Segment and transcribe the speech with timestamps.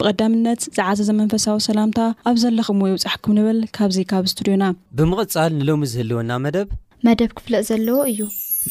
[0.00, 4.64] ብቐዳምነት ዝዓዘ ዘመንፈሳዊ ሰላምታ ኣብ ዘለኹምዎ ይውፃሕኩም ንብል ካብዙ ካብ ስትድዮና
[4.98, 6.68] ብምቕፃል ንሎሚ ዝህልወና መደብ
[7.08, 8.20] መደብ ክፍለጥ ዘለዎ እዩ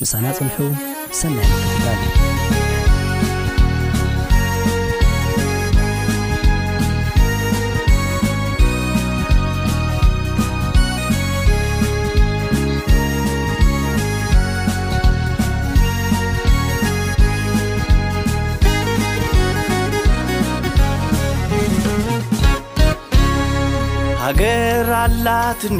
[0.03, 0.57] ምሳና ፅንሑ
[1.19, 1.35] ሰማ
[1.83, 1.87] ጋ
[24.27, 25.79] ሃገር ኣላትኒ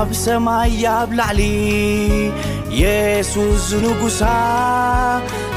[0.00, 1.40] ኣብ ሰማይ ኣብ ላዕሊ
[2.82, 4.20] የሱስ ዝንጉሣ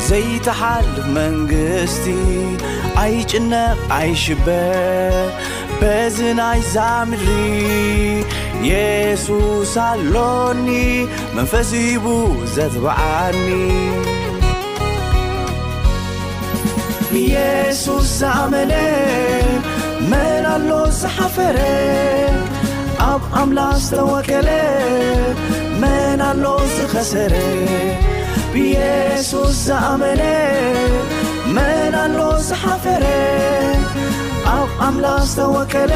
[0.08, 2.06] ዘይትሓልፍ መንግሥቲ
[3.04, 4.48] ኣይጭነቕ ኣይሽበ
[5.82, 7.26] በዝናይ ዛምሪ
[8.72, 10.67] የሱስ ኣሎኒ
[11.38, 11.72] መንፈስ
[12.06, 12.08] ቡ
[12.56, 13.44] ዘትበዓኒ
[17.84, 18.73] ሱስ ዝኣመነ
[20.52, 20.69] ኣሎ
[21.00, 21.58] ዝሓፈረ
[23.11, 24.50] ኣብ ኣምላ ስተወከለ
[25.81, 27.33] መናኣሎ ዝኸሰረ
[28.53, 30.22] ብየሱስ ዘኣመነ
[31.55, 33.05] መናኣሎ ዝሓፈረ
[34.55, 35.94] ኣብ ኣምላ ዝተወከለ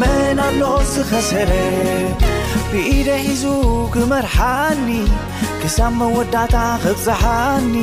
[0.00, 0.62] መናኣሎ
[0.92, 1.52] ዝኸሰረ
[2.70, 3.44] ብኢደ ሒዙ
[3.96, 4.88] ክመርሓኒ
[5.62, 6.54] ክሳብ መወዳእታ
[6.86, 7.74] ኽጸሓኒ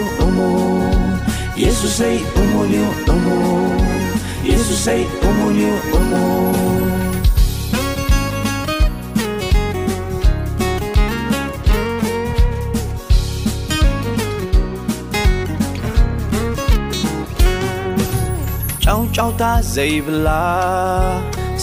[19.17, 19.43] ጫውታ
[19.75, 20.27] ዘይብላ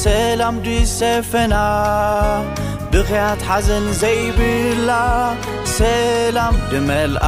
[0.03, 1.55] sላm d sፈና
[2.93, 4.91] ብኸያትሓዘን ዘይብላ
[5.79, 7.27] ሰላም ብመልኣ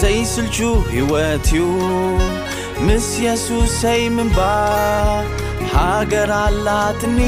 [0.00, 0.58] ዘይስልቹ
[0.92, 1.64] ሕይወት እዩ
[2.86, 4.38] ምስ ኢየሱስ ሰይምንባ
[5.72, 7.18] ሃገራ ኣላትኒ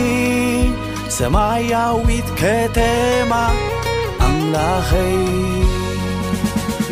[1.16, 3.32] ሰማያዊት ከተማ
[4.28, 5.14] ኣምላኸይ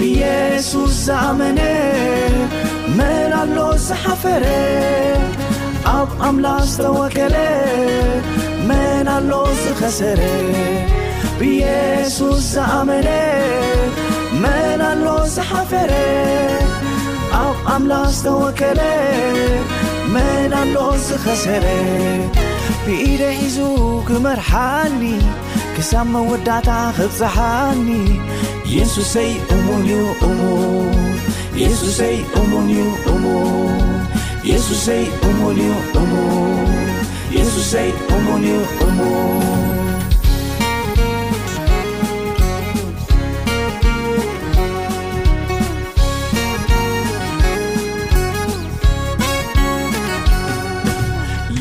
[0.08, 1.60] ኢየሱስ ዘኣመነ
[2.98, 4.44] መን ኣሎ ዝሓፈረ
[5.98, 7.36] ኣብ ኣምላኽ ዝተወከለ
[8.70, 9.30] መን ኣሎ
[9.62, 10.20] ዝኸሰረ
[11.40, 13.08] ብየሱስ ዘኣመነ
[14.42, 15.92] መና ኣሎ ዝሓፈረ
[17.42, 18.80] ኣብ ኣምላኽ ዝተወከለ
[20.14, 20.74] መናኣሎ
[21.06, 21.66] ዝኸሰረ
[22.84, 23.58] ብኢደ ሒዙ
[24.08, 25.02] ክመርሓኒ
[25.76, 27.88] ክሳብ መወዳእታ ኽጸሓኒ
[28.76, 30.92] የሱሰይ እሙን ዩ እሙን
[31.62, 33.90] የሱሰይ እሙን እዩ እሙን
[34.50, 35.70] የሱሰይ እሙን ዩ
[36.00, 36.72] እሙን
[37.36, 39.80] የሱሰይ እሙን ዩ እሙን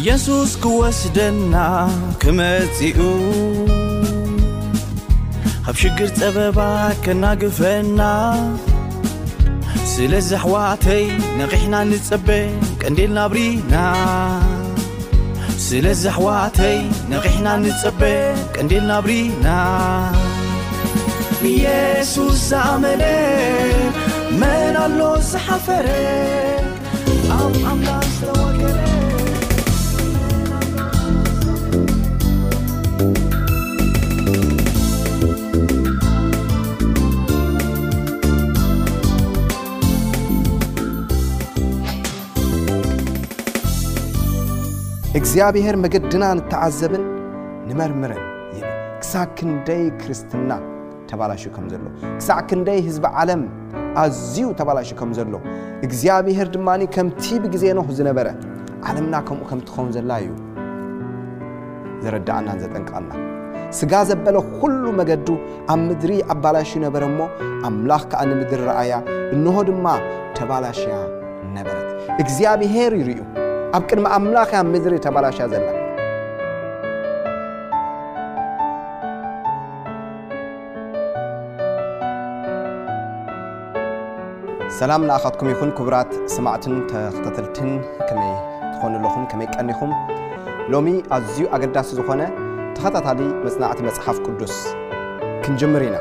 [0.01, 1.55] ኢየሱስ ክወስደና
[2.21, 2.99] ክመጺኡ
[5.69, 6.57] ኣብ ሽግር ጸበባ
[7.03, 7.99] ከናግፈና
[9.91, 11.03] ስለዝ ኣኅዋዕተይ
[11.39, 12.29] ነቕሕና ንጸበ
[12.81, 13.73] ቀንዴልናብሪና
[15.67, 16.77] ስለዝ ኣኅዋዕተይ
[17.11, 18.01] ነቕሕና ንጸበ
[18.55, 19.47] ቀንዴል ናብሪና
[21.51, 23.03] ኢየሱስ ዝኣመነ
[24.41, 24.99] መን ኣሎ
[25.31, 25.85] ዝሓፈረ
[45.19, 47.01] እግዚኣብሔር መገድና ንተዓዘብን
[47.69, 48.21] ንመርምረን
[48.57, 48.59] ዩ
[49.01, 50.51] ክሳዕ ክንደይ ክርስትና
[51.09, 51.83] ተባላሽ ከም ዘሎ
[52.19, 53.41] ክሳዕ ክንደይ ህዝቢ ዓለም
[54.03, 55.33] ኣዝዩ ተባላሽ ከም ዘሎ
[55.87, 58.29] እግዚኣብሔር ድማኒ ከምቲ ብጊዜ ኖኹ ዝነበረ
[58.91, 60.31] ዓለምና ከምኡ ከምትኸውን ዘላ እዩ
[62.05, 63.11] ዘረዳእናን ዘጠንቀቐልና
[63.79, 65.27] ስጋ ዘበለ ኩሉ መገዱ
[65.73, 67.29] ኣብ ምድሪ ኣባላሽ ነበረ ሞ
[67.71, 68.93] ኣምላኽ ከዓ ንምድሪ ረአያ
[69.35, 69.85] እንሆ ድማ
[70.39, 70.95] ተባላሽያ
[71.59, 71.87] ነበረት
[72.23, 73.19] እግዚኣብሔር ይርዩ
[73.77, 75.69] ኣብ ቅድሚ ኣምላኽያ ምድሪ ተባላሻ ዘለና
[84.79, 88.33] ሰላም ንኣኻትኩም ይኹን ክቡራት ስማዕትን ተኸተተልትን ይ
[88.71, 89.91] ትኾኑኣለኹም ከመይ ቀኒኹም
[90.73, 92.21] ሎሚ ኣዝዩ ኣገዳሲ ዝኾነ
[92.77, 94.57] ተኸታታሊ መፅናዕቲ መፅሓፍ ቅዱስ
[95.45, 95.95] ክንጅምር ኢና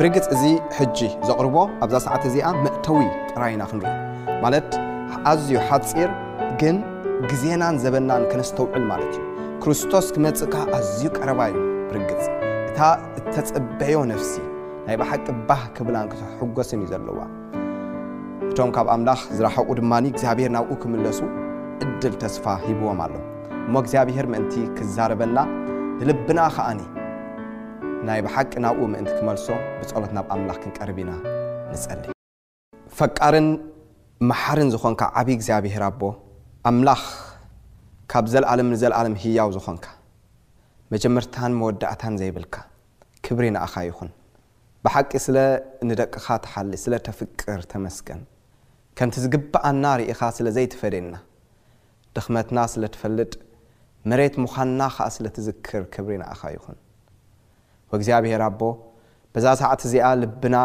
[0.00, 0.42] ብርግፅ እዚ
[0.78, 1.56] ሕጂ ዘቕርቦ
[1.86, 2.98] ኣብዛ ሰዓት እዚኣ መእተዊ
[3.30, 3.94] ጥራይ ኢና ክንርኢ
[4.46, 4.70] ማለት
[5.32, 6.10] ኣዝዩ ሓፂር
[6.62, 6.74] ግ
[7.30, 9.26] ግዜናን ዘበናን ከነስተውዕል ማለት እዩ
[9.62, 11.52] ክርስቶስ ክመፅእካ ኣዝዩ ቀረባዩ
[11.88, 12.24] ብርግፅ
[12.68, 12.78] እታ
[13.18, 14.32] እተፀበዮ ነፍሲ
[14.86, 17.20] ናይ ብሓቂ ባህ ክብላን ክትሕጎስን እዩ ዘለዋ
[18.48, 21.20] እቶም ካብ ኣምላኽ ዝረሓቑ ድማ እግዚኣብሔር ናብኡ ክምለሱ
[21.84, 23.14] ዕድል ተስፋ ሂብዎም ኣሎ
[23.66, 25.38] እሞ እግዚኣብሔር ምእንቲ ክዛረበና
[26.00, 26.80] ንልብና ከዓኒ
[28.08, 29.46] ናይ ብሓቂ ናብኡ ምእንቲ ክመልሶ
[29.80, 31.12] ብፀሎት ናብ ኣምላኽ ክንቀርብ ኢና
[31.72, 32.04] ንጸሊ
[33.00, 33.48] ፈቃርን
[34.32, 36.02] መሓርን ዝኾንካ ዓብዪ እግዚኣብሄር ኣቦ
[36.68, 37.02] ኣምላኽ
[38.10, 39.86] ካብ ዘለዓለም ንዘለዓለም ህያው ዝኾንካ
[40.92, 42.54] መጀመርታን መወዳእታን ዘይብልካ
[43.24, 44.10] ክብሪ ንእኻ ይኹን
[44.86, 45.36] ብሓቂ ስለ
[45.88, 48.20] ንደቅኻ ተሓሊ ስለ ተፍቅር ተመስገን
[48.98, 51.16] ከንቲ ዝግብኣና ርኢኻ ስለ ዘይትፈደየና
[52.18, 53.32] ድኽመትና ስለ ትፈልጥ
[54.12, 56.78] መሬት ምዃንና ኸዓ ስለ ትዝክር ክብሪ ናእኻ ይኹን
[57.92, 58.60] ወእግዚኣብሔር ኣቦ
[59.34, 60.56] በዛ ሰዓት እዚኣ ልብና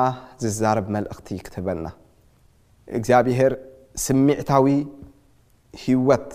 [0.44, 1.88] ዝዛረብ መልእኽቲ ክትህበልና
[3.00, 3.54] እግዚኣብሄር
[4.06, 4.68] ስሚዕታዊ
[5.84, 6.30] ሂወት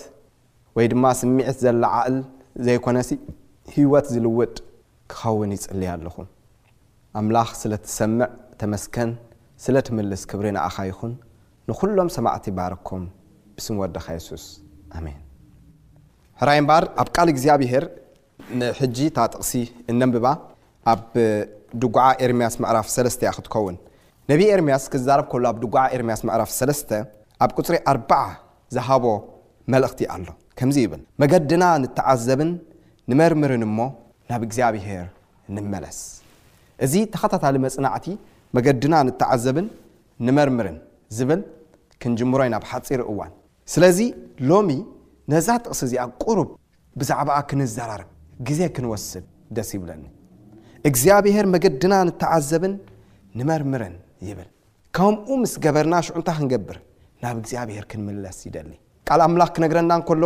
[0.76, 2.17] ወይ ድማ ስምዒት ዘላዓእል
[2.67, 3.11] ዘይኮነሲ
[3.75, 4.56] ህወት ዝልውጥ
[5.12, 6.17] ክኸውን ይጽልያ ኣለኹ
[7.19, 8.29] ኣምላኽ ስለ ትሰምዕ
[8.61, 9.11] ተመስከን
[9.64, 11.12] ስለ ትምልስ ክብሪ ንኣኻ ይኹን
[11.69, 13.05] ንኹሎም ሰማእቲ ባርኩም
[13.56, 14.44] ብስም ወደኻ የሱስ
[14.99, 15.20] ኣሜን
[16.41, 17.85] ሕራይ ምባር ኣብ ቃል ግዚኣብሄር
[18.61, 19.52] ንሕጂ ታ ጥቕሲ
[19.91, 20.26] እደንብባ
[20.93, 21.02] ኣብ
[21.82, 23.76] ዱጉዓ ኤርምያስ መዕራፍ 3ስተ እያ ክትኸውን
[24.31, 26.81] ነቢ ኤርምያስ ክዛረብ ከሎ ኣብ ዱጉዓ ኤርምያስ መዕራፍ 3ስ
[27.44, 28.19] ኣብ ቁፅሪ ኣ0
[28.76, 29.05] ዝሃቦ
[29.72, 30.28] መልእክቲ ኣሎ
[30.58, 32.50] ከምዚ ይብል መገድና ንተዓዘብን
[33.11, 33.78] ንመርምርን እሞ
[34.31, 35.06] ናብ እግዚኣብሄር
[35.56, 35.99] ንመለስ
[36.84, 38.06] እዚ ተኸታታሊ መፅናዕቲ
[38.56, 39.66] መገድና ንተዓዘብን
[40.26, 40.76] ንመርምርን
[41.16, 41.40] ዝብል
[42.02, 43.32] ክንጅምሮይ ናብ ሓፂር እዋን
[43.72, 43.99] ስለዚ
[44.50, 44.70] ሎሚ
[45.32, 46.49] ነዛ ጥቕሲ እዚኣ ቁሩብ
[47.00, 48.08] ብዛዕባኣ ክንዘራርብ
[48.49, 49.25] ግዜ ክንወስድ
[49.56, 50.05] ደስ ይብለኒ
[50.90, 52.75] እግዚኣብሄር መገድና ንተዓዘብን
[53.40, 53.94] ንመርምርን
[54.28, 54.49] ይብል
[54.96, 56.78] ከምኡ ምስ ገበርና ሽዑንታ ክንገብር
[57.25, 58.72] ናብ እግዚኣብሄር ክንምለስ ይደሊ
[59.08, 60.24] ካል ኣምላኽ ክነግረናን ከሎ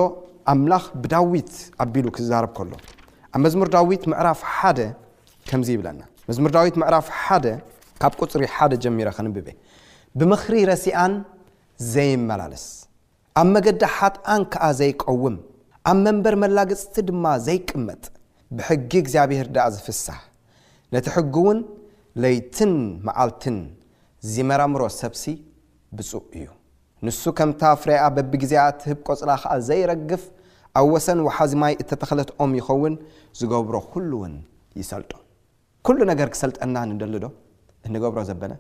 [0.52, 1.50] ኣምላኽ ብዳዊት
[1.84, 2.70] ኣቢሉ ክዛረብ ከሎ
[3.34, 4.78] ኣብ መዝሙር ዳዊት ምዕራፍ ሓደ
[5.48, 7.46] ከምዚ ይብለና መዝሙር ዳዊት ምዕራፍ ሓደ
[8.02, 9.46] ካብ ፅሪ ሓደ ጀሚሮ ክንብበ
[10.18, 11.12] ብምኽሪ ረሲኣን
[11.94, 12.64] ዘይመላለስ
[13.40, 15.36] ኣብ መገዳ ሓትኣን ከዓ ዘይቀውም
[15.90, 18.02] ኣብ መንበር መላግፅቲ ድማ ዘይቅመጥ
[18.58, 20.20] ብሕጊ እግዚኣብሔር ዳኣ ዝፍሳሕ
[20.96, 21.58] ነቲ ሕጊ እውን
[22.24, 22.74] ለይትን
[23.08, 23.58] መዓልትን
[24.34, 25.24] ዝመራምሮ ሰብሲ
[25.96, 26.46] ብፁእ እዩ
[27.06, 30.22] ንሱ ከምታ ፍሬኣ በቢጊዜ እትህብ ቆፅላ ከዓ ዘይረግፍ
[30.78, 32.94] ኣብ ወሰን ወሓዚ ማይ እተተክለትኦም ይኸውን
[33.38, 34.34] ዝገብሮ ኩሉ ውን
[34.80, 35.12] ይሰልጡ
[35.86, 37.26] ኩሉ ነገር ክሰልጠና ንደሊ ዶ
[37.86, 38.52] እንገብሮ ዘበለ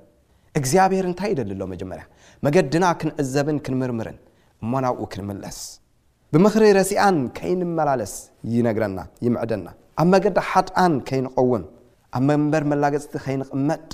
[0.58, 2.04] እግዚኣብሔር እንታይ ይደሊ ኣሎ መጀመርያ
[2.46, 4.18] መገድና ክንዕዘብን ክንምርምርን
[4.62, 5.58] እሞናብኡ ክንምለስ
[6.34, 8.14] ብምኽሪ ረሲኣን ከይንመላለስ
[8.54, 9.66] ይነግረና ይምዕደና
[10.02, 11.62] ኣብ መገዳ ሓጣኣን ከይንቀውን
[12.18, 13.84] ኣብ መንበር መላገፅቲ ከይንቕመጥ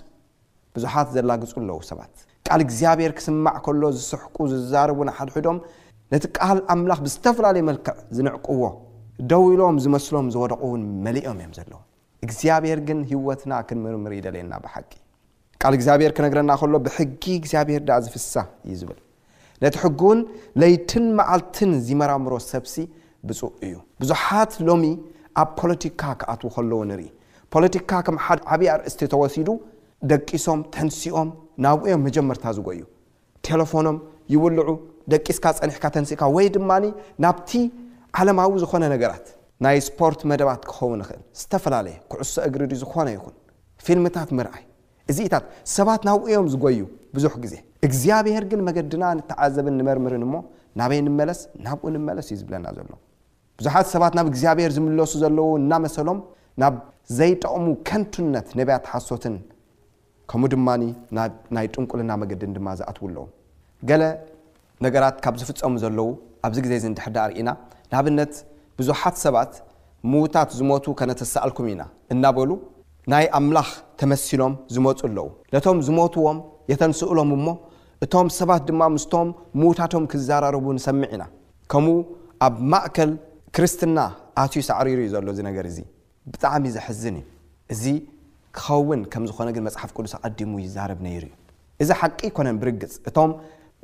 [0.77, 2.15] ብዙሓት ዘላግፁ ኣለዉ ሰባት
[2.49, 5.59] ካል እግዚኣብሔር ክስማዕ ከሎ ዝስሕቁ ዝዛርቡንሓድሕዶም
[6.13, 8.61] ነቲ ቃል ኣምላኽ ብዝተፈላለየ መልክዕ ዝንዕቅዎ
[9.31, 11.77] ደው ኢሎም ዝመስሎም ዝወደቑ ውን መሊኦም እዮም ዘለዉ
[12.27, 14.93] እግዚኣብሔር ግን ሂወትና ክንምርምር ይደልየና ብሓቂ
[15.63, 18.35] ካል እግዚኣብሔር ክነግረና ከሎ ብሕጊ እግዚኣብሔር ዳ ዝፍሳ
[18.67, 19.01] እዩ ዝብል
[19.65, 20.21] ነቲ ሕጊውን
[20.63, 22.77] ለይትን መዓልትን ዝመራምሮ ሰብሲ
[23.29, 23.75] ብፁ እዩ
[24.05, 24.85] ብዙሓት ሎሚ
[25.43, 27.05] ኣብ ፖለቲካ ክኣትዉ ከለዎ ንርኢ
[27.55, 29.49] ፖለቲካ ከም ሓደ ዓብይ ርእስቲ ተወሲዱ
[30.13, 31.29] ደቂሶም ተንሲኦም
[31.65, 32.81] ናብዮም መጀመርታ ዝጎዩ
[33.47, 33.97] ቴለፎኖም
[34.33, 34.71] ይውልዑ
[35.13, 36.71] ደቂስካ ፀኒሕካ ተንሲእካ ወይ ድማ
[37.25, 37.51] ናብቲ
[38.21, 39.27] ዓለማዊ ዝኮነ ነገራት
[39.65, 43.35] ናይ ስፖርት መደባት ክኸውን ንኽእል ዝተፈላለየ ኩዕሶ እግሪ ድ ዝኾነ ይኹን
[43.87, 44.65] ፊልምታት ምርኣይ
[45.11, 45.45] እዚኢታት
[45.77, 46.79] ሰባት ናብኡእዮም ዝጎዩ
[47.17, 47.55] ብዙሕ ግዜ
[47.87, 50.37] እግዚኣብሄር ግን መገድና ንተዓዘብን ንመርምርን ሞ
[50.81, 52.89] ናበይ ንመለስ ናብኡ ንመለስ እዩ ዝብለና ዘሎ
[53.59, 56.21] ብዙሓት ሰባት ናብ እግዚኣብሔር ዝምለሱ ዘለዉ እናመሰሎም
[56.63, 56.75] ናብ
[57.19, 59.35] ዘይጠቕሙ ከንቱነት ነብያ ሓሶትን
[60.31, 60.69] ከምኡ ድማ
[61.57, 63.19] ናይ ጥንቁልና መገድን ድማ ዝኣትው ኣለዉ
[63.89, 64.03] ገለ
[64.85, 66.09] ነገራት ካብ ዝፍፀሙ ዘለዉ
[66.47, 67.51] ኣብዚ ግዜ ዚ ንድሕዳርኢና
[67.91, 68.33] ንኣብነት
[68.79, 69.53] ብዙሓት ሰባት
[70.13, 71.83] ምዉታት ዝሞቱ ከነተሰኣልኩም ኢና
[72.15, 72.51] እናበሉ
[73.13, 73.69] ናይ ኣምላኽ
[74.01, 76.39] ተመሲሎም ዝመፁ ኣለዉ ነቶም ዝሞትዎም
[76.73, 77.47] የተንስእሎም እሞ
[78.05, 79.29] እቶም ሰባት ድማ ምስቶም
[79.61, 81.25] ምዉታቶም ክዘራረቡ ንሰምዕ ኢና
[81.73, 81.95] ከምኡ
[82.47, 83.11] ኣብ ማእከል
[83.57, 83.99] ክርስትና
[84.43, 85.79] ኣትዩስ ኣዕሪሩ እዩ ዘሎ እዚ ነገር እዚ
[86.33, 87.27] ብጣዕሚ ዝሕዝን እዩ
[87.75, 87.85] እዚ
[88.59, 91.37] ክኸውን ከም ዝኾነ ግን መፅሓፍ ቅዱስ ኣቀዲሙ ይዛርብ ነይሩ እዩ
[91.83, 93.31] እዚ ሓቂ ኣይኮነን ብርግፅ እቶም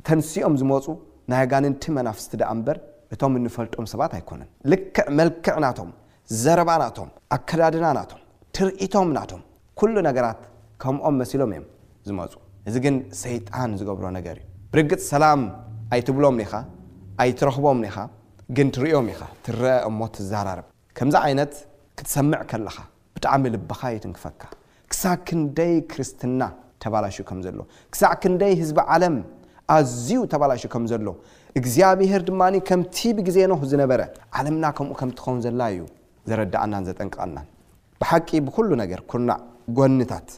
[0.07, 0.85] ተንሲኦም ዝመፁ
[1.31, 2.77] ናይ ጋንንቲ መናፍስት ደኣ እምበር
[3.13, 5.89] እቶም እንፈልጦም ሰባት ኣይኮነን ልክዕ መልክዕ ናቶም
[6.43, 8.21] ዘረባ ናቶም ኣከዳድና ናቶም
[8.57, 9.41] ትርኢቶም ናቶም
[9.81, 10.41] ኩሉ ነገራት
[10.83, 11.65] ከምኦም መሲሎም እዮም
[12.09, 12.31] ዝመፁ
[12.69, 15.41] እዚ ግን ሰይጣን ዝገብሮ ነገር እዩ ብርግፅ ሰላም
[15.95, 16.53] ኣይትብሎም ኒኻ
[17.23, 17.97] ኣይትረኽቦም ኒኻ
[18.57, 20.65] ግን ትርእዮም ኢኻ ትረአ እሞ ትዛራርብ
[20.97, 21.53] ከምዚ ዓይነት
[21.97, 22.77] ክትሰምዕ ከለኻ
[23.17, 24.41] ብጣዕሚ ልብካ የትንክፈካ
[24.91, 26.41] ክሳ ክንደይ ክርስትና
[26.83, 27.59] ተባላሽ ከምዘሎ
[27.93, 29.15] ክሳዕ ክንደይ ህዝቢ ዓለም
[29.75, 31.05] ኣዝዩ ተባላሽ ከምዘሎ
[31.59, 34.01] እግዚኣብሄር ድማ ከምቲ ብግዜ ኖ ዝነበረ
[34.39, 35.81] ዓለምና ከምኡ ከምትኸውን ዘላ እዩ
[36.29, 37.37] ዘረዳኣናን ዘጠንቀቐና
[38.01, 39.29] ብሓቂ ብኩሉ ነገር ኩና
[39.77, 40.29] ጎኒታት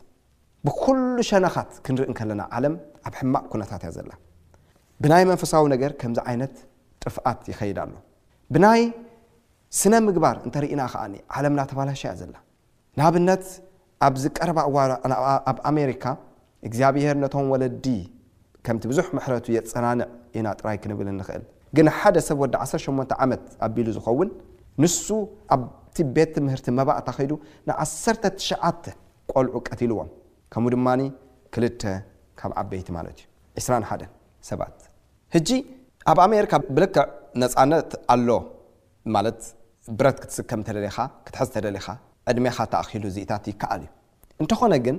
[0.68, 2.76] ብኩሉ ሸነኻት ክንርኢ ከለና ዓለም
[3.08, 4.12] ኣብ ሕማቅ ኩነታት እያ ዘላ
[5.04, 6.56] ብናይ መንፈሳዊ ነገር ከምዚ ዓይነት
[7.06, 7.94] ጥፍኣት ይኸይድ ኣሎ
[8.54, 8.82] ብናይ
[9.82, 11.04] ስነ ምግባር እንተርእና ከዓ
[11.38, 12.36] ዓለምና ተባላሸ እያ ዘላ
[13.00, 13.44] ናኣብነት
[14.08, 14.78] ኣብዚ ቀረባ ኣዋ
[15.50, 16.06] ኣብ ኣሜሪካ
[16.68, 17.86] እግዚኣብሄር ነቶም ወለዲ
[18.66, 20.08] ከምቲ ብዙሕ ምሕረቱ የፀናንዕ
[20.40, 21.44] ኢና ጥራይ ክንብል ንኽእል
[21.78, 24.30] ግን ሓደ ሰብ ወዲ 18 ዓመት ኣቢሉ ዝኸውን
[24.82, 25.06] ንሱ
[25.56, 27.32] ኣብቲ ቤት ምህርቲ መባእታ ኸይዱ
[27.70, 28.84] ን19ሸዓተ
[29.34, 30.10] ቆልዑ ቀትልዎም
[30.54, 30.88] ከምኡ ድማ
[31.56, 31.84] ክልተ
[32.40, 33.20] ካብ ዓበይቲ ማለት
[33.60, 34.06] እዩ 21
[34.50, 34.78] ሰባት
[35.36, 35.50] ህጂ
[36.12, 37.06] ኣብ ኣሜሪካ ብልክዕ
[37.42, 38.30] ነፃነት ኣሎ
[39.16, 39.42] ማለት
[40.00, 40.78] ብረት ክትስከም ተደ
[41.26, 41.88] ክትሐዝ ተደሊኻ
[42.32, 43.88] ዕድሜካ ተኣኪሉ ዚኢታት ይከኣል እዩ
[44.42, 44.98] እንተኾነ ግን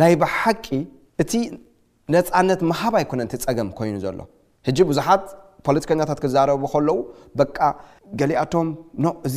[0.00, 0.66] ናይ ብሓቂ
[1.22, 1.32] እቲ
[2.14, 4.18] ነፃነት መሃብ ኣይኮነ ቲ ፀገም ኮይኑ ዘሎ
[4.66, 5.24] ሕጂ ብዙሓት
[5.66, 6.98] ፖለቲከኛታት ክዛረቡ ከለዉ
[7.38, 7.46] በ
[8.20, 8.68] ገሊኣቶም
[9.28, 9.36] እዚ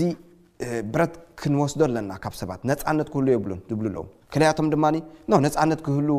[0.93, 4.05] ብረት ክንወስዶ ኣለና ካብ ሰባት ነፃነት ክህሉ የብን ዝብሉኣለው
[4.36, 4.86] ገሊያቶም ድማ
[5.48, 6.10] ነፃነት ክህሉ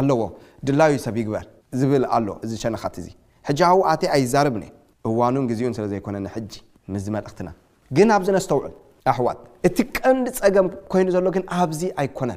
[0.00, 0.20] ኣለዎ
[0.68, 1.46] ድላይ ሰብ ይግበር
[1.80, 3.08] ዝብል ኣሎ እዚ ሸነካት እዚ
[3.48, 4.64] ሕ ኣውኣቴ ኣይዛርብኒ
[5.08, 6.16] እዋኑን ግዜኡን ስለ ዘይኮነ
[6.52, 6.54] ጂ
[6.94, 7.48] ንዝመልእኽትና
[7.96, 8.72] ግን ኣብዚነስተውዑል
[9.10, 12.30] ኣሕዋትእቲ ቀንዲ ፀገም ኮይኑ ዘሎ ግን ኣብዚ ኣይኮነ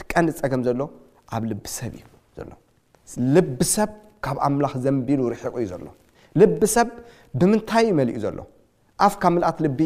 [0.00, 0.82] ቲቀንዲ ፀገም ሎ
[1.36, 1.94] ኣብ ልሰብ
[2.36, 2.46] እዩ
[3.36, 3.90] ልብሰብ
[4.24, 5.82] ካብ ኣምላክ ዘንቢሉ ርሕቕ ዩ ዘሎ
[6.40, 6.88] ልሰብ
[7.40, 8.38] ብምንታይ መል ዘሎ
[9.06, 9.80] ኣፍካብ ምልኣት ልቢ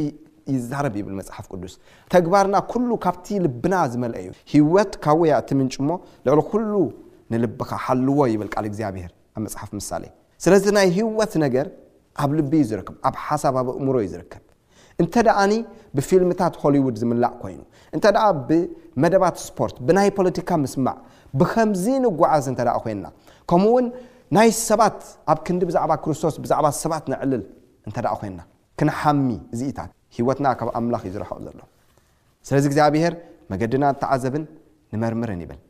[0.54, 1.74] ይዛረብ ይብል መፅሓፍ ቅዱስ
[2.12, 2.56] ተግባርና
[2.90, 6.72] ሉ ካብቲ ልብና ዝመልአ እዩ ህወት ካብ ወያ እቲ ምንጭ ሞ ልዕሊ ኩሉ
[7.32, 10.04] ንልቢካ ሓልዎ ይብል ል እግዚኣብሄር ኣብ መፅሓፍ ምሳሌ
[10.44, 11.66] ስለዚ ናይ ህወት ነገር
[12.22, 14.42] ኣብ ልቢዩ ዝርክብ ኣብ ሓሳብ ኣብ ኣእምሮ ዩ ዝርከብ
[15.02, 15.38] እተኣ
[15.96, 17.60] ብፊልምታት ሆሊውድ ዝምላዕ ኮይኑ
[17.96, 18.18] እንተደ
[18.48, 20.96] ብመደባት ስፖርት ብናይ ፖለቲካ ምስማዕ
[21.40, 23.04] ብከምዚ ንጓዓዝ እተደ ኮይና
[23.50, 23.86] ከምኡውን
[24.36, 24.98] ናይ ሰባት
[25.32, 27.42] ኣብ ክንዲ ብዛዕባ ክርስቶስ ብዛዕባ ሰባት ንዕልል
[27.88, 28.40] እንተ ኮይና
[28.80, 29.28] ክንሓሚ
[29.70, 31.60] ኢታት ሂወትና ካብ ኣምላኽ እዩ ዝረሐቕ ዘሎ
[32.48, 33.14] ስለዚ ግዚኣብሄር
[33.52, 34.44] መገድና እተዓዘብን
[34.92, 35.60] ንመርምርን ይብል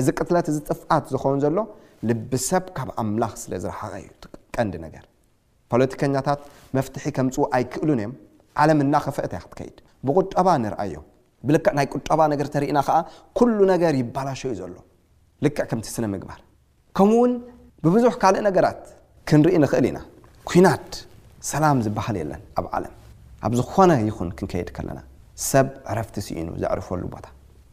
[0.00, 1.56] እዚ ቅትለት እዚ ጥፍት ዝኾኑ ዘሎ
[2.08, 4.08] ልብሰብ ካብ ኣምላኽ ስለ ዝረሓቀ እዩ
[4.56, 5.04] ቀንዲ ነገር
[5.72, 6.42] ፖለቲከኛታት
[6.76, 8.10] መፍትሒ ከምፅ ኣይክእሉን እዮ
[8.62, 10.94] ዓለም ናኸፈአታይ ክትከይድ ብቁጠባ ንርአዮ
[11.48, 12.96] ብልክዕ ናይ ቁጠባ ነገር ተርኢና ከዓ
[13.38, 14.74] ኩሉ ነገር ይባላሸ ዩ ዘሎ
[15.44, 16.38] ልክዕ ከምቲ ስነምግባር
[16.96, 17.32] ከምኡ ውን
[17.84, 18.80] ብብዙሕ ካልእ ነገራት
[19.28, 19.98] ክንርኢ ንኽእል ኢና
[20.48, 20.88] ኩናት
[21.50, 22.94] ሰላም ዝበሃል የለን ኣብ ዓለም
[23.46, 24.98] ኣብ ዝኾነ ይኹን ክንከየድ ከለና
[25.50, 27.26] ሰብ ዕረፍቲ ስኢኑ ዘዕርፈሉ ቦታ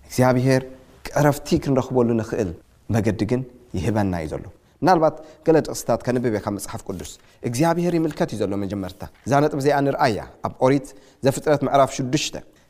[0.07, 0.63] እግዚኣብሄር
[1.09, 2.51] ቀረፍቲ ክንረኽበሉ ንኽእል
[2.95, 3.41] መገዲ ግን
[3.77, 4.43] ይህበና እዩ ዘሎ
[4.83, 5.15] ምናልባት
[5.47, 7.11] ገለ ደቕስታት ከንብብ ካብ መፅሓፍ ቅዱስ
[7.47, 10.17] እግዚኣብሄር ይምልከት እዩ ዘሎ መጀመርታ እዛ ነጥብ እዘኣ ንርአያ
[10.47, 10.87] ኣብ ኦሪት
[11.25, 12.25] ዘፍጥረት ምዕራፍ ሽዱሽ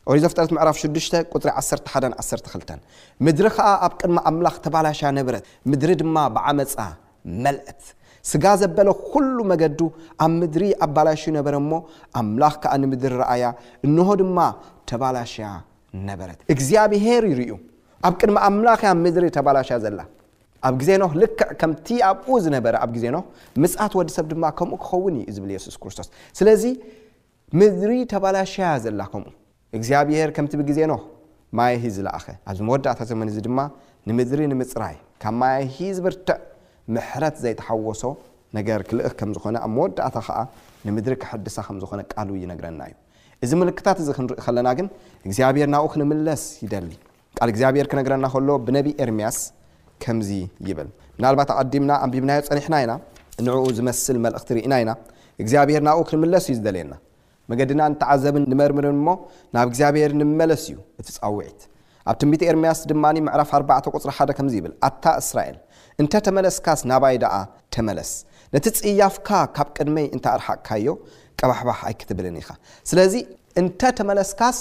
[0.09, 1.05] ኦሪት ዘፍጥረት ምዕራፍ 6ዱሽ
[1.41, 2.73] ጥሪ 11 12
[3.25, 6.75] ምድሪ ከዓ ኣብ ቅድሚ ኣምላኽ ተባላሽያ ነበረት ምድሪ ድማ ብዓመፃ
[7.45, 7.83] መልአት
[8.31, 9.79] ስጋ ዘበለ ኩሉ መገዱ
[10.25, 11.73] ኣብ ምድሪ ኣባላሽ ነበረ ሞ
[12.21, 13.45] ኣምላኽ ከዓ ንምድሪ ረአያ
[13.87, 14.37] እንሆ ድማ
[14.91, 15.47] ተባላሽያ
[16.09, 17.51] ነበረት እግዚኣብሄር ይርዩ
[18.07, 19.99] ኣብ ቅድሚ ኣምላኽ ያ ምድሪ ተባላሽ ዘላ
[20.67, 23.17] ኣብ ጊዜኖ ልክዕ ከምቲ ኣብኡ ዝነበረ ኣብ ጊዜኖ
[23.63, 26.07] ምፅት ወዲሰብ ድማ ከምኡ ክኸውን እዩ ዝብል የሱስ ክርስቶስ
[26.37, 26.63] ስለዚ
[27.59, 29.29] ምድሪ ተባላሸያ ዘላ ከምኡ
[29.77, 30.93] እግዚኣብሄር ከምቲ ብግዜኖ
[31.57, 33.59] ማይሂ ዝለኣኸ ኣብዚ መወዳእታ ዘመን እዚ ድማ
[34.09, 36.37] ንምድሪ ንምፅራይ ካብ ማይሂ ዝብርትዕ
[36.95, 38.03] ምሕረት ዘይተሓወሶ
[38.57, 40.37] ነገር ክልእ ከም ዝኾነ ኣብ መወዳእታ ከዓ
[40.87, 42.95] ንምድሪ ክሕድሳ ከምዝኾነ ቃል ይነግረና እዩ
[43.45, 44.87] እዚ ምልክታት እዚ ክንርኢ ከለና ግን
[45.27, 46.91] እግዚኣብሄር ናብኡ ክንምለስ ይደሊ
[47.37, 49.37] ካል እግዚኣብሄር ክነግረና ከሎ ብነቢ ኤርምያስ
[51.39, 52.91] ባት ኣቀዲምና ኣንቢብናዮ ፀኒሕና ኢና
[53.45, 54.91] ንኡ ዝመስል መልእኽቲ ርኢና ኢና
[55.41, 56.93] እግዚኣብሔር ናብኡ ክንምለስ እዩ ዝደልየና
[57.51, 59.09] መገዲና እንተዓዘብን ንመርምርን ሞ
[59.55, 61.61] ናብ እግዚኣብሔር ንመለስ እዩ እቲ ፃውዒት
[62.11, 65.57] ኣብ ትቢት ኤርምያስ ድማ ምዕራፍ ኣዕተ ቁፅሪ ሓደ ከምዚ ይብል ኣታ እስራኤል
[66.01, 67.35] እንተ ተመለስካስ ናባይ ደኣ
[67.75, 68.11] ተመለስ
[68.55, 70.87] ነቲ ፅያፍካ ካብ ቅድመይ እንታኣርሓቅካዮ
[71.41, 72.49] ቀባህባህ ኣይክትብልን ኢኻ
[72.91, 73.15] ስለዚ
[73.63, 74.59] እንተ ተመለስካስ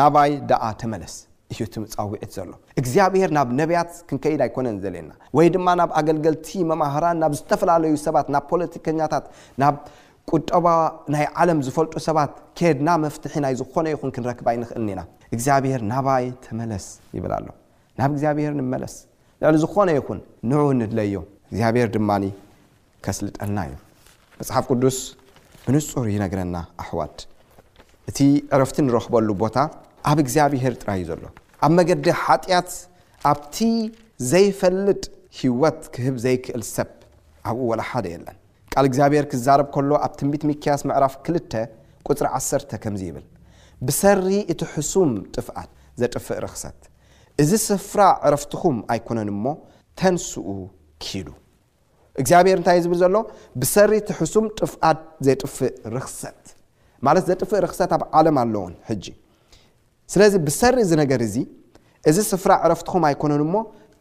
[0.00, 1.14] ናባይ ደኣ ተመለስ
[1.72, 7.32] ቲ መፃውዒት ዘሎ እግዚኣብሄር ናብ ነብያት ክንከይድ ኣይኮነን ዘልየና ወይ ድማ ናብ ኣገልገልቲ መማህራን ናብ
[7.38, 9.24] ዝተፈላለዩ ሰባት ናብ ፖለቲከኛታት
[9.62, 9.74] ናብ
[10.32, 10.66] ቁጠባ
[11.14, 15.00] ናይ ዓለም ዝፈልጡ ሰባት ከየድና መፍትሒ ናይ ዝኾነ ይኹን ክንረክባ ይንኽእልኒኢና
[15.34, 17.46] እግዚኣብሄር ናባይ ተመለስ ይብልኣሎ
[18.00, 18.94] ናብ እግዚኣብሄር ንመለስ
[19.42, 20.20] ንዕሊ ዝኾነ ይኹን
[20.50, 21.18] ንዑ ንድለዮ
[21.50, 22.10] እግዚኣብሄር ድማ
[23.06, 23.76] ከስልጠልና እዩ
[24.40, 24.98] መፅሓፍ ቅዱስ
[25.64, 27.16] ብንፁር ይነግረና ኣሕዋድ
[28.10, 28.18] እቲ
[28.54, 29.56] ዕረፍቲ ንረኽበሉ ቦታ
[30.10, 31.22] ኣብ እግዚኣብሄር ጥራይ እዩ ዘሎ
[31.64, 32.70] ኣብ መገዲ ሓጢኣት
[33.30, 33.56] ኣብቲ
[34.30, 35.02] ዘይፈልጥ
[35.40, 36.90] ህወት ክህብ ዘይክእል ሰብ
[37.50, 38.36] ኣብኡ ወላ ሓደ የለን
[38.72, 41.36] ካል እግዚኣብሔር ክዛረብ ከሎ ኣብ ትንቢት ሚክያስ ምዕራፍ ክል
[42.08, 43.24] ቁፅሪ ዓተ ከምዚ ይብል
[43.86, 46.78] ብሰሪ እቲ ሕሱም ጥፍቃት ዘጥፍእ ርክሰት
[47.42, 49.44] እዚ ስፍራ ዕረፍትኹም ኣይኮነን እሞ
[50.00, 50.48] ተንስኡ
[51.06, 51.28] ክዱ
[52.20, 53.16] እግዚኣብሔር እንታይ ዝብል ዘሎ
[53.62, 56.42] ብሰሪ እቲ ሕሱም ጥፍኣት ዘጥፍእ ርክሰት
[57.06, 59.14] ማለት ዘጥፍእ ርክሰት ኣብ ዓለም ኣለውን ጂ
[60.12, 61.36] ስለዚ ብሰር እዚ ነገር እዚ
[62.10, 63.56] እዚ ስፍራ ዕረፍትኩም ኣይኮኑን ሞ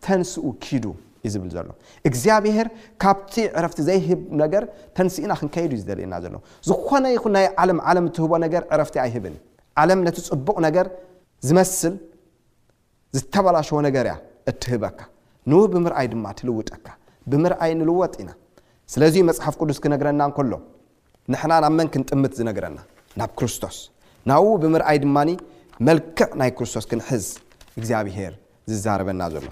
[0.05, 0.85] ተንስኡ ክዱ
[1.25, 1.67] ዩ ዝብል ዘሎ
[2.07, 2.67] እግዚኣብሄር
[3.01, 4.63] ካብቲ ዕረፍቲ ዘይህብ ነገር
[4.97, 6.33] ተንሲኡ ኢና ክንከይዱ እዩ ዝደርእየና ዘሎ
[6.69, 9.35] ዝኾነ ይኹ ናይ ዓም ዓለም እትህቦ ነገር ዕረፍቲ ኣይህብን
[9.83, 10.87] ዓለም ነቲ ፅቡቕ ነገር
[11.47, 11.93] ዝመስል
[13.17, 14.15] ዝተበላሸዎ ነገር እያ
[14.51, 14.99] እትህበካ
[15.51, 16.85] ንው ብምርኣይ ድማ ትልውጠካ
[17.31, 18.31] ብምርኣይ ንልወጥ ኢና
[18.93, 20.53] ስለዚ መፅሓፍ ቅዱስ ክነግረና ከሎ
[21.33, 22.77] ንሕና ናብ መን ክንጥምት ዝነግረና
[23.19, 23.77] ናብ ክርስቶስ
[24.29, 25.17] ናብ ው ብምርኣይ ድማ
[25.87, 27.25] መልክዕ ናይ ክርስቶስ ክንሕዝ
[27.79, 28.33] እግዚኣብሄር
[28.71, 29.45] ዝዛረበና ዘሎ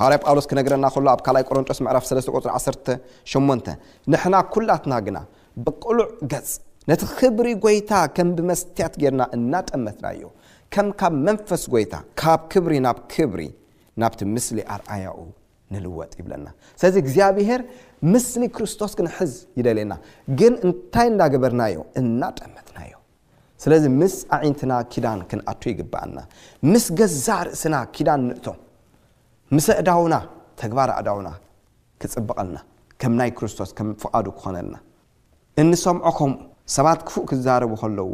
[0.00, 3.66] ሃርያ ጳውሎስ ክነግረና ከሎ ኣብ 2ልኣይ ቆሮንጦስ ምዕራፍ 3 ቆፅ 18
[4.12, 5.18] ንሕና ኩላትና ግና
[5.64, 6.50] ብቕልዕ ገጽ
[6.90, 10.22] ነቲ ክብሪ ጐይታ ከም ብመስትያት ጌርና እናጠመትናዮ
[10.76, 13.42] ከም ካብ መንፈስ ጐይታ ካብ ክብሪ ናብ ክብሪ
[14.02, 15.18] ናብቲ ምስሊ ኣርኣያኡ
[15.74, 16.46] ንልወጥ ይብለና
[16.80, 17.62] ስለዚ እግዚኣብሔር
[18.14, 19.96] ምስሊ ክርስቶስ ክንሕዝ ይደልየና
[20.40, 22.94] ግን እንታይ እንዳገበርናዮ እናጠመትናእዮ
[23.62, 26.20] ስለዚ ምስ ዓዒንትና ኪዳን ክንኣቱ ይግብኣልና
[26.72, 28.44] ምስ ገዛ ርእስና ኪዳን ንእቶ
[29.56, 30.14] ምስ ኣእዳውና
[30.60, 31.28] ተግባር ኣእዳውና
[32.02, 32.58] ክፅብቐልና
[33.02, 34.76] ከም ናይ ክርስቶስ ከም ፍቓዱ ክኾነልና
[35.62, 36.38] እንሰምዖ ከምኡ
[36.76, 38.08] ሰባት ክፉእ ክዛረቡ ከለዉ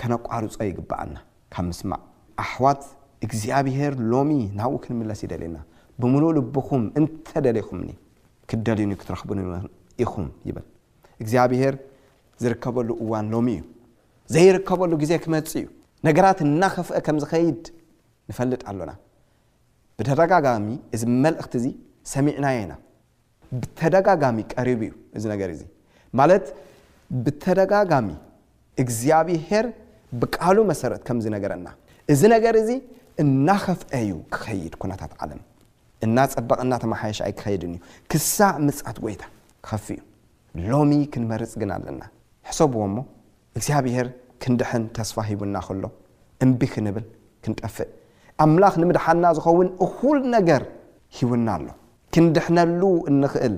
[0.00, 1.18] ከነቋርፆ ይግብኣልና
[1.54, 2.00] ካብ ምስማዕ
[2.44, 2.82] ኣሕዋት
[3.26, 5.56] እግዚኣብሄር ሎሚ ናብ ኡ ክንምለስ ይደልና
[6.02, 7.90] ብምሉእ ልብኹም እንተደለኹምኒ
[8.50, 9.40] ክደልዩኒ ክትረኽቡን
[10.04, 10.66] ኢኹም ይብል
[11.22, 11.74] እግዚኣብሄር
[12.42, 13.62] ዝርከበሉ እዋን ሎሚ እዩ
[14.34, 15.66] ዘይርከበሉ ግዜ ክመፅ እዩ
[16.06, 17.60] ነገራት እናኸፍአ ከም ዝኸይድ
[18.30, 18.92] ንፈልጥ ኣሎና
[20.00, 21.66] ብተደጋጋሚ እዚ መልእኽቲ እዚ
[22.14, 22.74] ሰሚዕናዮ ኢና
[23.60, 25.62] ብተደጋጋሚ ቀሪቡ እዩ እዚ ነገር እዚ
[26.20, 26.46] ማለት
[27.24, 28.08] ብተደጋጋሚ
[28.82, 29.66] እግዚኣብሄር
[30.20, 31.66] ብቃሉ መሰረት ከምዝነገረና
[32.12, 32.70] እዚ ነገር እዚ
[33.24, 35.40] እናኸፍአ እዩ ክኸይድ ኩነታት ዓለም
[36.06, 37.80] እናፀበቕናተማሓይሻ ኣይ ክኸይድን እዩ
[38.12, 39.24] ክሳዕ ምፃት ጎይታ
[39.66, 40.00] ክከፍ እዩ
[40.70, 42.02] ሎሚ ክንመርፅ ግን ኣለና
[42.50, 42.98] ሕሰብዎ ሞ
[43.58, 44.08] እግዚኣብሄር
[44.42, 45.84] ክንድሕን ተስፋ ሂቡና ከሎ
[46.44, 47.06] እምቢ ክንብል
[47.44, 47.88] ክንጠፍእ
[48.44, 50.62] ኣምላኽ ንምድሓና ዝኸውን እኩል ነገር
[51.18, 51.66] ሂቡና ኣሎ
[52.14, 53.56] ክንድሕነሉ እንኽእል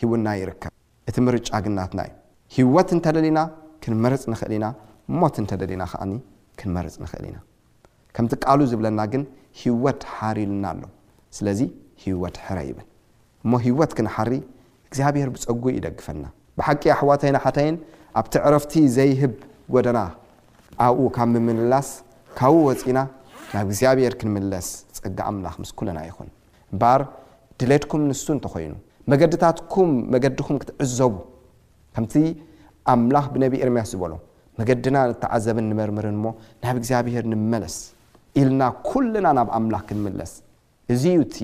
[0.00, 0.72] ሂቡና ይርከብ
[1.10, 2.12] እቲ ምርጫግናትና እዩ
[2.56, 3.38] ህወት እንተደሊና
[3.84, 4.66] ክንመርፅ ንኽእል ኢና
[5.20, 6.02] ሞት እንተደሊና ከዓ
[6.60, 7.38] ክንመርፅ ንኽእል ኢና
[8.16, 9.22] ከምቲ ቃሉ ዝብለና ግን
[9.62, 10.82] ህወት ሓሪልና ኣሎ
[11.38, 11.60] ስለዚ
[12.02, 12.86] ሂወት ሕረ ይብል
[13.44, 14.32] እሞ ህወት ክንሓሪ
[14.88, 16.24] እግዚኣብሄር ብፀጉ ይደግፈና
[16.58, 17.76] ብሓቂ ኣሕዋተይና ሓተይን
[18.20, 19.32] ኣብቲ ዕረፍቲ ዘይህብ
[19.74, 20.00] ጎደና
[20.86, 21.88] ኣብኡ ካብ ምምልላስ
[22.38, 22.98] ካብኡ ወፂና
[23.54, 26.28] ናብ እግዚኣብሔር ክንምለስ ፅጋ ኣምላኽ ምስ ኩልና ይኹን
[26.72, 27.02] እምበሃር
[27.60, 28.72] ድሌትኩም ንሱ እንተኮይኑ
[29.12, 31.12] መገድታትኩም መገዲኩም ክትዕዘቡ
[31.96, 32.14] ከምቲ
[32.94, 34.12] ኣምላኽ ብነቢ ኤርምያስ ዝበሎ
[34.60, 36.24] መገድና እተዓዘብን ንመርምርን እሞ
[36.64, 37.76] ናብ እግዚኣብሄር ንመለስ
[38.42, 40.32] ኢልና ኩልና ናብ ኣምላኽ ክንምለስ
[40.94, 41.38] እዙዩ እቲ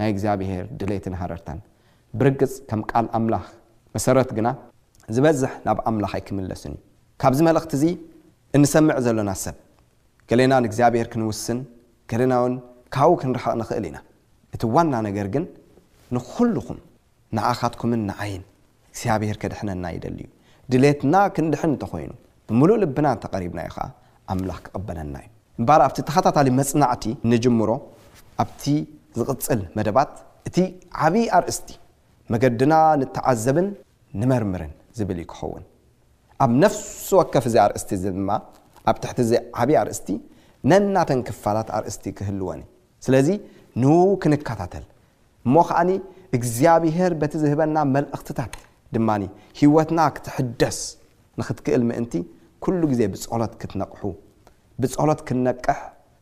[0.00, 1.60] ናይ እግዚኣብሄር ድሌትን ሃረርተን
[2.20, 3.44] ብርግፅ ከም ቃል ኣምላኽ
[3.96, 4.48] መሰረት ግና
[5.14, 6.80] ዝበዝሕ ናብ ኣምላኽ ኣይክምለስን እዩ
[7.20, 7.84] ካብዚ መልእክቲ እዚ
[8.56, 9.56] እንሰምዕ ዘሎና ሰብ
[10.28, 11.58] ከሌና ንእግዚኣብሄር ክንውስን
[12.10, 12.54] ከሌና እውን
[12.94, 13.96] ካብ ብ ክንረሓቕ ንኽእል ኢና
[14.54, 15.44] እቲ ዋና ነገር ግን
[16.16, 16.78] ንኩሉኩም
[17.36, 18.42] ንኣኻትኩምን ንዓይን
[18.92, 20.30] እግዚኣብሄር ከድሕነና ይደሊ እዩ
[20.72, 22.12] ድሌትና ክንድሕን እንተኮይኑ
[22.50, 23.84] ብሙሉእ ልብና እተቀሪብና ዩ ከዓ
[24.34, 27.70] ኣምላኽ ክቕበለና እዩ እምባር ኣብቲ ተኸታታሊ መፅናዕቲ ንጅምሮ
[28.44, 28.64] ኣብቲ
[29.18, 30.14] ዝቕፅል መደባት
[30.48, 30.56] እቲ
[31.06, 31.68] ዓብዪ ኣርእስቲ
[32.32, 33.66] መገድና ንተዓዘብን
[34.20, 38.28] ንመርምርን ኣብ ነፍሲ ወከፍ ዚ ኣርእስቲ ድማ
[38.90, 40.08] ኣብ ትሕ ዚ ዓብዪ ኣርእስቲ
[40.70, 42.60] ነናተን ክፋላት ኣርእስቲ ክህልወኒ
[43.04, 43.28] ስለዚ
[43.82, 44.84] ንው ክንካታተል
[45.46, 45.78] እሞ ከዓ
[46.36, 48.52] እግዚኣብሄር በቲ ዝህበና መልእኽትታት
[48.94, 49.08] ድማ
[49.58, 50.78] ሂወትና ክትሕደስ
[51.40, 52.14] ንክትክእል ምእንቲ
[52.64, 54.02] ኩሉ ጊዜ ብፀሎት ክትነቕሑ
[54.82, 55.78] ብፀሎት ክነቅሕ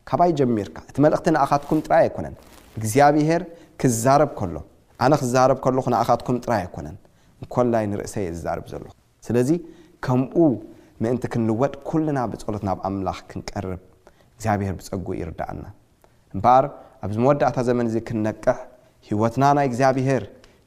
[0.09, 2.35] ካባይ ጀሚርካ እቲ መልእኽቲ ንኣካትኩም ጥራይ ኣይኮነን
[2.79, 3.43] እግዚኣብሄር
[3.81, 4.57] ክዛረብ ሎ
[5.03, 5.57] ኣነ ክዛረብ
[6.03, 6.97] ኣካትኩም ጥራይ ኣይነ
[7.53, 8.85] ኮላይ ንርእሰ የ ዝዛርብ ዘለ
[9.27, 9.49] ስለዚ
[10.05, 10.35] ከምኡ
[11.03, 13.81] ምእንቲ ክንልወጥ ኩሉና ብፀሎት ናብ ኣምላኽ ክንቀርብ
[14.35, 15.65] እግዚኣብሄር ብፀጉ ይርዳኣና
[16.35, 16.65] እምበሃር
[17.05, 18.57] ኣብዚ መወዳእታ ዘመን እዚ ክንነቅሕ
[19.07, 20.23] ሂወትና ናይ እግዚኣብሄር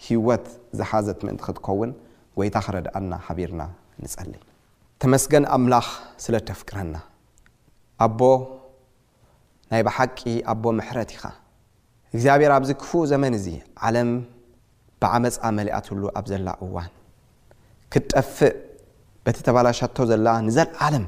[0.06, 0.46] ሂወት
[0.78, 1.90] ዝሓዘት ምእንቲ ክትከውን
[2.38, 3.62] ጎይታ ክረዳኣና ሓቢርና
[4.04, 4.32] ንፀሊ
[5.02, 5.86] ተመስገን ኣምላኽ
[6.24, 6.96] ስለ ተፍቅረና
[8.06, 8.20] ኣቦ
[9.72, 10.18] ናይ ብሓቂ
[10.52, 11.24] ኣቦ ምሕረት ኢኻ
[12.14, 13.46] እግዚኣብሄር ኣብዚ ክፉኡ ዘመን እዚ
[13.86, 14.10] ዓለም
[15.02, 16.90] ብዓመፃ መሊኣትሉ ኣብ ዘላ እዋን
[17.92, 18.54] ክትጠፍእ
[19.24, 21.06] በቲ ተባላሻቶ ዘለኣ ንዘለዓለም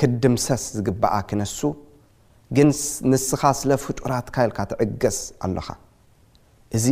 [0.00, 1.60] ክድምሰስ ዝግብኣ ክነሱ
[2.56, 2.68] ግን
[3.10, 5.66] ንስኻ ስለ ፍጡራትካ ኢልካ ትዕገስ ኣለኻ
[6.76, 6.86] እዚ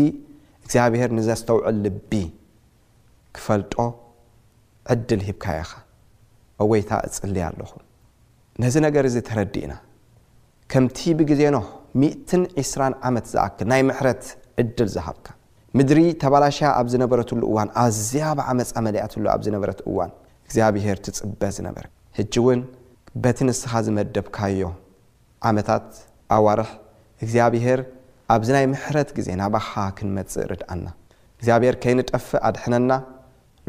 [0.64, 2.12] እግዚኣብሄር ንዘስተውዕል ልቢ
[3.36, 3.74] ክፈልጦ
[4.92, 5.72] ዕድል ሂብካ ኢኻ
[6.64, 7.72] እወይታ እፅሊ ኣለኹ
[8.62, 9.74] ነዚ ነገር እዚ ተረዲ እና
[10.72, 11.56] ከምቲ ብግዜኖ
[12.04, 14.24] 12ስራ ዓመት ዝኣክል ናይ ምሕረት
[14.62, 15.28] ዕድል ዝሃብካ
[15.78, 20.10] ምድሪ ተባላሻ ኣብ ዝነበረትሉ እዋን ኣዝያበዓመፃ መሊኣትሉ ኣብ ዝነበረት እዋን
[20.46, 21.84] እግዚኣብሄር ትጽበ ዝነበር
[22.18, 22.60] ሕጂ እውን
[23.24, 24.62] በቲ ንስኻ ዝመደብካዮ
[25.50, 25.86] ዓመታት
[26.36, 26.70] ኣዋርሕ
[27.24, 27.80] እግዚኣብሄር
[28.36, 30.86] ኣብዝ ናይ ምሕረት ግዜ ናባኻ ክንመጽእ ርድኣና
[31.38, 32.92] እግዚኣብሔር ከይንጠፍ ኣድሕነና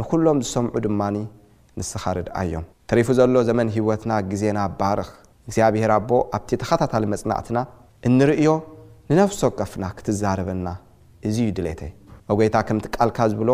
[0.02, 1.16] ንዅሎም ዝሰምዑ ድማኒ
[1.82, 5.12] ንስኻ ርድኣእዮም ተሪፉ ዘሎ ዘመን ሂይወትና ግዜና ኣባርኽ
[5.48, 7.60] እግዚኣብሄር ኣቦ ኣብቲ ተኸታታሊ መጽናዕትና
[8.10, 8.50] እንርእዮ
[9.12, 10.68] ንነፍሶ ከፍና ክትዛረበና
[11.28, 11.82] እዙ ዩ ድሌተ
[12.34, 13.50] ኦጐይታ ከምቲ ቃልካ ዝብሎ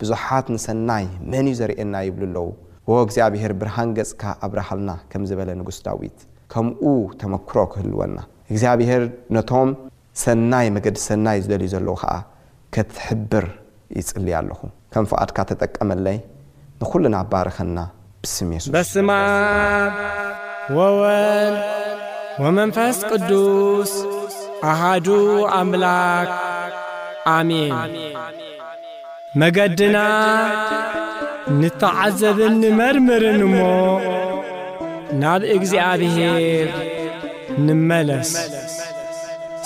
[0.00, 2.48] ብዙሓት ንሰናይ መን እዩ ዘርእየና ይብሉ ኣለዉ
[2.90, 6.18] ወ እግዚኣብሔር ብርሃን ገጽካ ኣብረሃልና ከም ዝበለ ንጉስ ዳዊት
[6.52, 6.82] ከምኡ
[7.20, 8.16] ተመክሮ ክህልወና
[8.52, 9.02] እግዚኣብሔር
[9.36, 9.70] ነቶም
[10.24, 12.14] ሰናይ መገዲ ሰናይ ዝደልዩ ዘለዉ ኸዓ
[12.76, 13.46] ከትሕብር
[14.00, 14.60] ይጽልያ ኣለኹ
[14.94, 16.18] ከም ፍቓድካ ተጠቀመለይ
[16.82, 17.78] ንዂሉ ንኣባርኸና
[18.24, 19.10] ብስም የሱበስማ
[20.78, 21.58] ወወል
[22.42, 23.94] ወመንፈስ ቅዱስ
[24.70, 25.08] ኣሃዱ
[25.62, 26.30] ኣምላክ
[27.36, 27.72] ኣሜን
[29.40, 29.96] መገድና
[31.60, 33.58] ንተዓዘብን ንመርምርን ሞ
[35.20, 36.68] ናብ እግዚኣብሔር
[37.66, 38.30] ንመለስ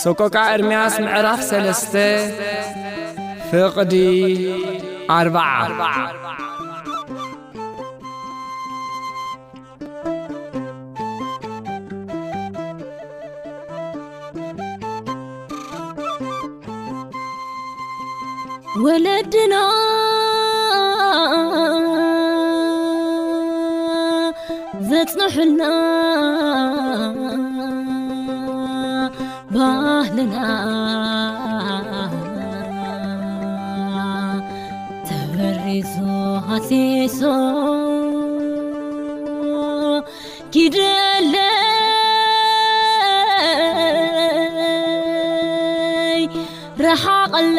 [0.05, 1.95] ሶቆካ እርምያስ ምዕራፍ ሠለስተ
[3.51, 3.95] ፍቕዲ
[5.17, 5.43] ኣርብዓ
[18.83, 19.55] ወለድኖ
[24.89, 25.63] ዘጽንሕልና
[29.55, 30.37] ባህልና
[35.11, 35.99] ተበሪሶ
[36.49, 37.23] ሃሴሶ
[40.55, 41.41] ኪደለይ
[46.87, 47.59] ረሓቀለ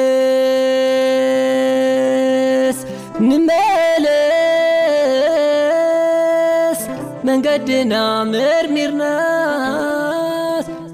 [7.71, 9.03] نمرميرن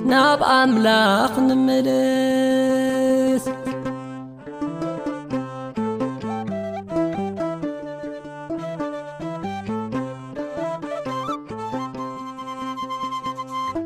[0.07, 3.45] نبعملق ملس